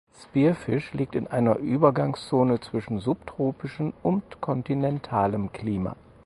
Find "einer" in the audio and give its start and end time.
1.27-1.57